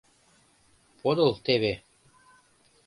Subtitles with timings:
[0.99, 1.73] —Подыл теве.